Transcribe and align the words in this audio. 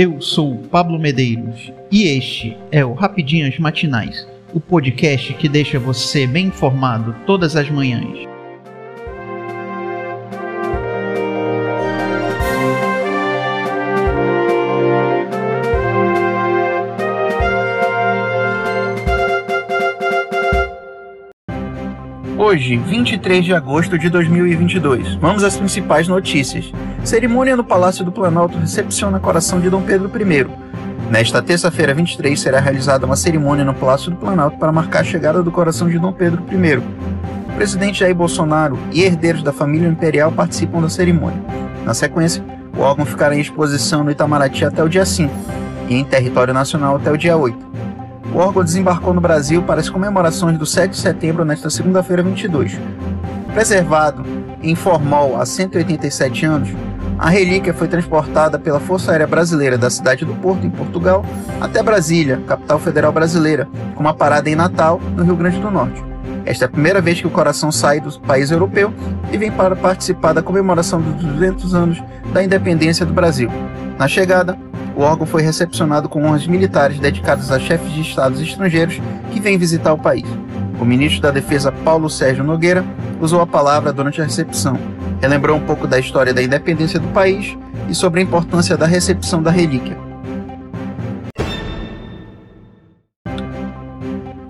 Eu 0.00 0.20
sou 0.20 0.58
Pablo 0.70 0.96
Medeiros 0.96 1.72
e 1.90 2.04
este 2.04 2.56
é 2.70 2.84
o 2.84 2.92
Rapidinhas 2.92 3.58
Matinais, 3.58 4.28
o 4.54 4.60
podcast 4.60 5.34
que 5.34 5.48
deixa 5.48 5.76
você 5.76 6.24
bem 6.24 6.46
informado 6.46 7.16
todas 7.26 7.56
as 7.56 7.68
manhãs. 7.68 8.16
Hoje, 22.38 22.76
23 22.76 23.44
de 23.44 23.52
agosto 23.52 23.98
de 23.98 24.08
2022, 24.08 25.16
vamos 25.16 25.42
às 25.42 25.56
principais 25.56 26.06
notícias. 26.06 26.70
Cerimônia 27.04 27.56
no 27.56 27.64
Palácio 27.64 28.04
do 28.04 28.12
Planalto 28.12 28.58
recepciona 28.58 29.18
coração 29.18 29.60
de 29.60 29.70
Dom 29.70 29.82
Pedro 29.82 30.10
I. 30.14 30.46
Nesta 31.10 31.40
terça-feira, 31.40 31.94
23, 31.94 32.38
será 32.38 32.60
realizada 32.60 33.06
uma 33.06 33.16
cerimônia 33.16 33.64
no 33.64 33.72
Palácio 33.72 34.10
do 34.10 34.16
Planalto 34.16 34.58
para 34.58 34.70
marcar 34.70 35.00
a 35.00 35.04
chegada 35.04 35.42
do 35.42 35.50
coração 35.50 35.88
de 35.88 35.98
Dom 35.98 36.12
Pedro 36.12 36.44
I. 36.50 36.76
O 36.76 37.56
presidente 37.56 38.00
Jair 38.00 38.14
Bolsonaro 38.14 38.78
e 38.92 39.02
herdeiros 39.02 39.42
da 39.42 39.52
família 39.52 39.88
imperial 39.88 40.30
participam 40.30 40.82
da 40.82 40.88
cerimônia. 40.88 41.42
Na 41.84 41.94
sequência, 41.94 42.44
o 42.76 42.80
órgão 42.82 43.06
ficará 43.06 43.34
em 43.34 43.40
exposição 43.40 44.04
no 44.04 44.10
Itamaraty 44.10 44.64
até 44.64 44.82
o 44.82 44.88
dia 44.88 45.06
5 45.06 45.34
e 45.88 45.96
em 45.96 46.04
território 46.04 46.52
nacional 46.52 46.96
até 46.96 47.10
o 47.10 47.16
dia 47.16 47.36
8. 47.36 47.68
O 48.34 48.38
órgão 48.38 48.62
desembarcou 48.62 49.14
no 49.14 49.20
Brasil 49.20 49.62
para 49.62 49.80
as 49.80 49.88
comemorações 49.88 50.58
do 50.58 50.66
7 50.66 50.90
de 50.90 50.98
setembro 50.98 51.44
nesta 51.44 51.70
segunda-feira 51.70 52.22
22. 52.22 52.78
Preservado 53.54 54.22
em 54.62 54.74
Formol 54.74 55.40
há 55.40 55.46
187 55.46 56.44
anos, 56.44 56.68
a 57.18 57.28
relíquia 57.28 57.74
foi 57.74 57.88
transportada 57.88 58.58
pela 58.58 58.78
Força 58.78 59.10
Aérea 59.10 59.26
Brasileira 59.26 59.76
da 59.76 59.90
cidade 59.90 60.24
do 60.24 60.34
Porto, 60.36 60.64
em 60.64 60.70
Portugal, 60.70 61.24
até 61.60 61.82
Brasília, 61.82 62.40
capital 62.46 62.78
federal 62.78 63.10
brasileira, 63.10 63.68
com 63.94 64.00
uma 64.00 64.14
parada 64.14 64.48
em 64.48 64.54
Natal, 64.54 65.00
no 65.16 65.24
Rio 65.24 65.34
Grande 65.34 65.58
do 65.58 65.70
Norte. 65.70 66.02
Esta 66.46 66.64
é 66.64 66.66
a 66.66 66.70
primeira 66.70 67.00
vez 67.00 67.20
que 67.20 67.26
o 67.26 67.30
coração 67.30 67.72
sai 67.72 68.00
do 68.00 68.18
país 68.20 68.50
europeu 68.50 68.94
e 69.32 69.36
vem 69.36 69.50
para 69.50 69.74
participar 69.74 70.32
da 70.32 70.42
comemoração 70.42 71.00
dos 71.00 71.24
200 71.24 71.74
anos 71.74 72.02
da 72.32 72.42
independência 72.42 73.04
do 73.04 73.12
Brasil. 73.12 73.50
Na 73.98 74.06
chegada, 74.06 74.56
o 74.96 75.02
órgão 75.02 75.26
foi 75.26 75.42
recepcionado 75.42 76.08
com 76.08 76.24
honras 76.24 76.46
militares 76.46 76.98
dedicadas 77.00 77.50
a 77.50 77.58
chefes 77.58 77.92
de 77.92 78.00
estados 78.00 78.40
estrangeiros 78.40 79.00
que 79.32 79.40
vêm 79.40 79.58
visitar 79.58 79.92
o 79.92 79.98
país. 79.98 80.26
O 80.80 80.84
ministro 80.84 81.22
da 81.22 81.30
Defesa 81.30 81.72
Paulo 81.72 82.08
Sérgio 82.08 82.44
Nogueira 82.44 82.84
usou 83.20 83.40
a 83.40 83.46
palavra 83.46 83.92
durante 83.92 84.20
a 84.20 84.24
recepção, 84.24 84.78
relembrou 85.20 85.56
um 85.56 85.60
pouco 85.60 85.86
da 85.86 85.98
história 85.98 86.32
da 86.32 86.42
independência 86.42 87.00
do 87.00 87.08
país 87.08 87.56
e 87.88 87.94
sobre 87.94 88.20
a 88.20 88.22
importância 88.22 88.76
da 88.76 88.86
recepção 88.86 89.42
da 89.42 89.50
relíquia. 89.50 89.96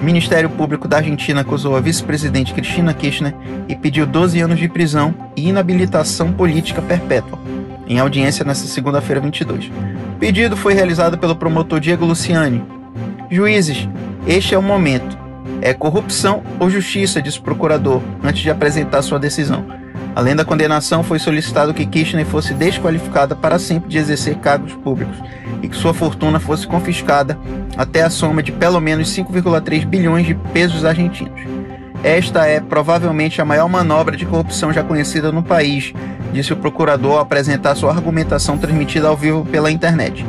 O 0.00 0.04
Ministério 0.04 0.50
Público 0.50 0.88
da 0.88 0.96
Argentina 0.96 1.42
acusou 1.42 1.76
a 1.76 1.80
vice-presidente 1.80 2.52
Cristina 2.52 2.92
Kirchner 2.92 3.34
e 3.68 3.76
pediu 3.76 4.04
12 4.04 4.40
anos 4.40 4.58
de 4.58 4.68
prisão 4.68 5.14
e 5.36 5.48
inabilitação 5.48 6.32
política 6.32 6.82
perpétua, 6.82 7.38
em 7.86 8.00
audiência 8.00 8.44
nesta 8.44 8.66
segunda-feira 8.66 9.20
22 9.20 9.70
pedido 10.22 10.56
foi 10.56 10.72
realizado 10.72 11.18
pelo 11.18 11.34
promotor 11.34 11.80
Diego 11.80 12.04
Luciani. 12.04 12.62
Juízes, 13.28 13.88
este 14.24 14.54
é 14.54 14.58
o 14.58 14.62
momento. 14.62 15.18
É 15.62 15.72
corrupção 15.72 16.42
ou 16.58 16.68
justiça, 16.68 17.22
disse 17.22 17.38
o 17.38 17.42
procurador, 17.42 18.02
antes 18.22 18.42
de 18.42 18.50
apresentar 18.50 19.00
sua 19.00 19.18
decisão. 19.18 19.64
Além 20.14 20.34
da 20.34 20.44
condenação, 20.44 21.02
foi 21.04 21.18
solicitado 21.18 21.72
que 21.72 21.86
Kirchner 21.86 22.26
fosse 22.26 22.52
desqualificada 22.52 23.36
para 23.36 23.58
sempre 23.58 23.88
de 23.88 23.96
exercer 23.96 24.36
cargos 24.38 24.74
públicos 24.74 25.16
e 25.62 25.68
que 25.68 25.76
sua 25.76 25.94
fortuna 25.94 26.40
fosse 26.40 26.66
confiscada 26.66 27.38
até 27.76 28.02
a 28.02 28.10
soma 28.10 28.42
de 28.42 28.50
pelo 28.50 28.80
menos 28.80 29.08
5,3 29.08 29.86
bilhões 29.86 30.26
de 30.26 30.34
pesos 30.34 30.84
argentinos. 30.84 31.40
Esta 32.02 32.44
é 32.46 32.60
provavelmente 32.60 33.40
a 33.40 33.44
maior 33.44 33.68
manobra 33.68 34.16
de 34.16 34.26
corrupção 34.26 34.72
já 34.72 34.82
conhecida 34.82 35.30
no 35.30 35.42
país, 35.42 35.94
disse 36.32 36.52
o 36.52 36.56
procurador 36.56 37.12
ao 37.12 37.20
apresentar 37.20 37.76
sua 37.76 37.92
argumentação 37.92 38.58
transmitida 38.58 39.06
ao 39.06 39.16
vivo 39.16 39.44
pela 39.44 39.70
internet. 39.70 40.26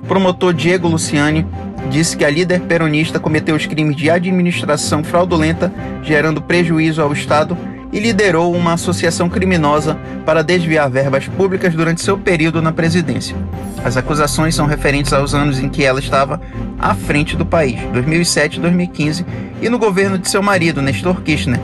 O 0.00 0.06
promotor 0.06 0.54
Diego 0.54 0.86
Luciani 0.86 1.44
disse 1.90 2.16
que 2.16 2.24
a 2.24 2.30
líder 2.30 2.60
peronista 2.60 3.18
cometeu 3.18 3.56
os 3.56 3.66
crimes 3.66 3.96
de 3.96 4.08
administração 4.08 5.02
fraudulenta, 5.02 5.72
gerando 6.02 6.40
prejuízo 6.40 7.02
ao 7.02 7.12
Estado 7.12 7.58
e 7.92 7.98
liderou 7.98 8.54
uma 8.54 8.74
associação 8.74 9.28
criminosa 9.28 9.98
para 10.24 10.44
desviar 10.44 10.88
verbas 10.88 11.26
públicas 11.26 11.74
durante 11.74 12.00
seu 12.00 12.16
período 12.16 12.62
na 12.62 12.72
presidência. 12.72 13.36
As 13.84 13.96
acusações 13.96 14.54
são 14.54 14.66
referentes 14.66 15.12
aos 15.12 15.34
anos 15.34 15.58
em 15.58 15.68
que 15.68 15.82
ela 15.82 15.98
estava 15.98 16.40
à 16.78 16.94
frente 16.94 17.36
do 17.36 17.44
país, 17.44 17.80
2007 17.92 18.58
e 18.58 18.60
2015, 18.60 19.26
e 19.60 19.68
no 19.68 19.78
governo 19.78 20.16
de 20.16 20.30
seu 20.30 20.42
marido, 20.42 20.80
Nestor 20.80 21.20
Kirchner, 21.22 21.60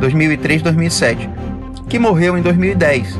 2003-2007, 0.00 1.28
que 1.88 1.98
morreu 1.98 2.38
em 2.38 2.42
2010. 2.42 3.18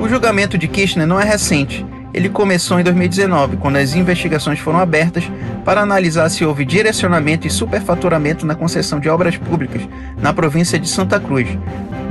O 0.00 0.08
julgamento 0.08 0.58
de 0.58 0.68
Kirchner 0.68 1.06
não 1.06 1.18
é 1.18 1.24
recente. 1.24 1.86
Ele 2.14 2.28
começou 2.28 2.78
em 2.78 2.84
2019, 2.84 3.56
quando 3.56 3.74
as 3.74 3.96
investigações 3.96 4.60
foram 4.60 4.78
abertas 4.78 5.24
para 5.64 5.80
analisar 5.80 6.28
se 6.28 6.44
houve 6.44 6.64
direcionamento 6.64 7.44
e 7.44 7.50
superfaturamento 7.50 8.46
na 8.46 8.54
concessão 8.54 9.00
de 9.00 9.08
obras 9.08 9.36
públicas 9.36 9.82
na 10.22 10.32
província 10.32 10.78
de 10.78 10.88
Santa 10.88 11.18
Cruz, 11.18 11.48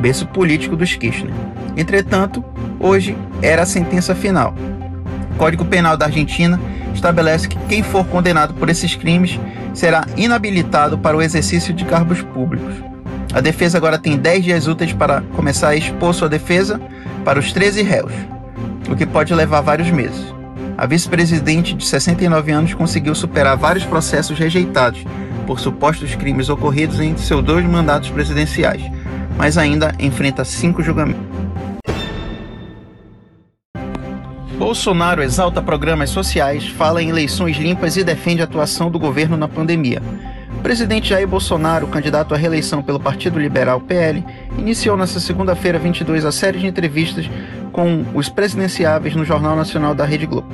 berço 0.02 0.28
político 0.28 0.76
dos 0.76 0.94
Kirchner. 0.94 1.34
Entretanto, 1.78 2.44
hoje 2.82 3.18
era 3.42 3.62
a 3.62 3.66
sentença 3.66 4.14
final. 4.14 4.54
O 5.32 5.36
Código 5.36 5.64
Penal 5.64 5.96
da 5.96 6.08
Argentina 6.08 6.60
estabelece 6.94 7.48
que 7.48 7.58
quem 7.70 7.82
for 7.82 8.06
condenado 8.06 8.54
por 8.56 8.70
esses 8.70 8.96
crimes 8.96 9.40
será 9.74 10.06
inabilitado 10.18 10.98
para 10.98 11.16
o 11.16 11.22
exercício 11.22 11.74
de 11.74 11.86
cargos 11.86 12.22
públicos. 12.22 12.74
A 13.34 13.40
defesa 13.40 13.78
agora 13.78 13.98
tem 13.98 14.18
10 14.18 14.44
dias 14.44 14.68
úteis 14.68 14.92
para 14.92 15.22
começar 15.34 15.70
a 15.70 15.76
expor 15.78 16.14
sua 16.14 16.28
defesa 16.28 16.80
para 17.24 17.40
os 17.40 17.54
13 17.54 17.82
réus, 17.84 18.12
o 18.94 18.98
que 18.98 19.06
pode 19.06 19.34
levar 19.34 19.62
vários 19.62 19.90
meses. 19.92 20.34
A 20.78 20.86
vice-presidente 20.86 21.74
de 21.74 21.86
69 21.86 22.52
anos 22.52 22.74
conseguiu 22.74 23.14
superar 23.14 23.58
vários 23.58 23.86
processos 23.86 24.38
rejeitados 24.40 25.04
por 25.46 25.60
supostos 25.60 26.16
crimes 26.16 26.50
ocorridos 26.50 27.00
entre 27.00 27.24
seus 27.24 27.44
dois 27.44 27.66
mandatos 27.66 28.10
presidenciais 28.10 28.82
mas 29.38 29.58
ainda 29.58 29.94
enfrenta 30.00 30.46
cinco 30.46 30.82
julgamentos. 30.82 31.22
Bolsonaro 34.58 35.22
exalta 35.22 35.62
programas 35.62 36.10
sociais, 36.10 36.68
fala 36.68 37.02
em 37.02 37.10
eleições 37.10 37.58
limpas 37.58 37.98
e 37.98 38.04
defende 38.04 38.42
a 38.42 38.46
atuação 38.46 38.90
do 38.90 39.00
governo 39.00 39.36
na 39.36 39.48
pandemia. 39.48 40.02
O 40.58 40.62
presidente 40.64 41.10
Jair 41.10 41.28
Bolsonaro, 41.28 41.88
candidato 41.88 42.34
à 42.34 42.38
reeleição 42.38 42.82
pelo 42.82 43.00
Partido 43.00 43.38
Liberal 43.38 43.82
PL, 43.82 44.24
iniciou 44.58 44.96
nesta 44.96 45.20
segunda-feira 45.20 45.78
22 45.78 46.24
a 46.24 46.32
série 46.32 46.60
de 46.60 46.68
entrevistas 46.68 47.30
com 47.74 48.06
os 48.14 48.30
presidenciáveis 48.30 49.16
no 49.16 49.26
Jornal 49.26 49.56
Nacional 49.56 49.94
da 49.94 50.06
Rede 50.06 50.28
Globo. 50.28 50.48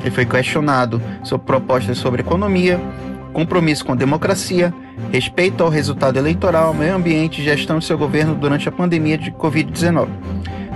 Ele 0.00 0.10
foi 0.10 0.24
questionado 0.24 1.02
sobre 1.22 1.46
propostas 1.46 1.98
sobre 1.98 2.22
economia, 2.22 2.80
compromisso 3.32 3.84
com 3.84 3.92
a 3.92 3.96
democracia, 3.96 4.72
respeito 5.12 5.62
ao 5.62 5.68
resultado 5.68 6.16
eleitoral, 6.16 6.72
meio 6.72 6.94
ambiente 6.94 7.40
e 7.40 7.44
gestão 7.44 7.78
de 7.78 7.84
seu 7.84 7.98
governo 7.98 8.34
durante 8.34 8.68
a 8.68 8.72
pandemia 8.72 9.18
de 9.18 9.30
Covid-19. 9.32 10.08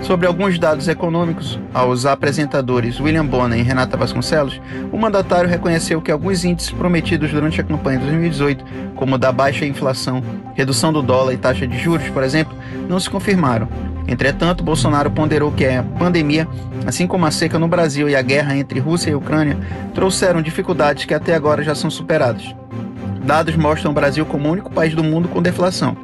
Sobre 0.02 0.26
alguns 0.26 0.58
dados 0.58 0.86
econômicos, 0.86 1.58
aos 1.72 2.04
apresentadores 2.04 3.00
William 3.00 3.24
Bonner 3.24 3.58
e 3.58 3.62
Renata 3.62 3.96
Vasconcelos, 3.96 4.60
o 4.92 4.98
mandatário 4.98 5.48
reconheceu 5.48 6.02
que 6.02 6.12
alguns 6.12 6.44
índices 6.44 6.72
prometidos 6.72 7.30
durante 7.30 7.60
a 7.60 7.64
campanha 7.64 7.98
de 7.98 8.04
2018, 8.06 8.64
como 8.96 9.16
da 9.16 9.32
baixa 9.32 9.64
inflação, 9.64 10.22
redução 10.54 10.92
do 10.92 11.00
dólar 11.00 11.32
e 11.32 11.38
taxa 11.38 11.66
de 11.66 11.78
juros, 11.78 12.10
por 12.10 12.22
exemplo, 12.22 12.54
não 12.86 13.00
se 13.00 13.08
confirmaram. 13.08 13.66
Entretanto, 14.06 14.62
Bolsonaro 14.62 15.10
ponderou 15.10 15.50
que 15.50 15.64
a 15.64 15.82
pandemia, 15.82 16.46
assim 16.86 17.06
como 17.06 17.24
a 17.26 17.30
seca 17.30 17.58
no 17.58 17.66
Brasil 17.66 18.08
e 18.08 18.14
a 18.14 18.22
guerra 18.22 18.56
entre 18.56 18.78
Rússia 18.78 19.10
e 19.10 19.14
Ucrânia, 19.14 19.58
trouxeram 19.94 20.42
dificuldades 20.42 21.04
que 21.04 21.14
até 21.14 21.34
agora 21.34 21.62
já 21.62 21.74
são 21.74 21.90
superadas. 21.90 22.54
Dados 23.24 23.56
mostram 23.56 23.90
o 23.90 23.94
Brasil 23.94 24.26
como 24.26 24.48
o 24.48 24.52
único 24.52 24.70
país 24.70 24.94
do 24.94 25.02
mundo 25.02 25.28
com 25.28 25.40
deflação, 25.40 25.96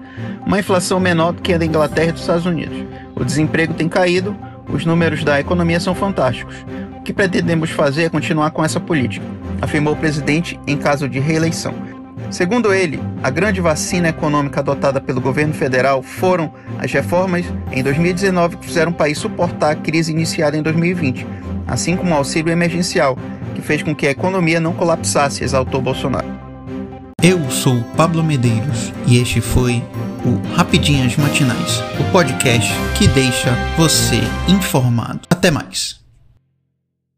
uma 0.47 0.58
inflação 0.58 0.99
menor 0.99 1.32
do 1.32 1.43
que 1.43 1.52
a 1.52 1.58
da 1.58 1.67
Inglaterra 1.67 2.08
e 2.08 2.12
dos 2.12 2.23
Estados 2.23 2.47
Unidos. 2.47 2.87
O 3.14 3.23
desemprego 3.23 3.75
tem 3.75 3.88
caído, 3.88 4.35
os 4.73 4.87
números 4.87 5.23
da 5.23 5.38
economia 5.38 5.79
são 5.79 5.94
fantásticos. 5.94 6.56
O 6.99 7.03
que 7.03 7.12
pretendemos 7.12 7.70
fazer 7.70 8.05
é 8.05 8.08
continuar 8.08 8.50
com 8.53 8.64
essa 8.64 8.81
política, 8.81 9.25
afirmou 9.61 9.93
o 9.93 9.96
presidente 9.96 10.58
em 10.67 10.79
caso 10.79 11.06
de 11.06 11.19
reeleição. 11.19 11.75
Segundo 12.31 12.73
ele, 12.73 13.00
a 13.23 13.29
grande 13.29 13.61
vacina 13.61 14.09
econômica 14.09 14.61
adotada 14.61 15.00
pelo 15.00 15.21
governo 15.21 15.53
federal 15.53 16.00
foram 16.00 16.53
as 16.79 16.91
reformas 16.93 17.44
em 17.73 17.82
2019 17.82 18.56
que 18.56 18.67
fizeram 18.67 18.93
o 18.93 18.94
país 18.94 19.19
suportar 19.19 19.73
a 19.73 19.75
crise 19.75 20.12
iniciada 20.12 20.56
em 20.56 20.62
2020, 20.62 21.27
assim 21.67 21.97
como 21.97 22.12
o 22.12 22.17
auxílio 22.17 22.53
emergencial, 22.53 23.19
que 23.55 23.61
fez 23.61 23.82
com 23.82 23.94
que 23.94 24.06
a 24.06 24.12
economia 24.12 24.61
não 24.61 24.73
colapsasse, 24.73 25.43
exaltou 25.43 25.82
Bolsonaro. 25.82 26.29
Eu 27.21 27.50
sou 27.50 27.82
Pablo 27.97 28.23
Medeiros 28.23 28.93
e 29.06 29.21
este 29.21 29.41
foi 29.41 29.82
o 30.25 30.55
Rapidinhas 30.55 31.17
Matinais, 31.17 31.82
o 31.99 32.12
podcast 32.12 32.73
que 32.97 33.09
deixa 33.09 33.50
você 33.77 34.21
informado. 34.49 35.21
Até 35.29 35.50
mais. 35.50 36.00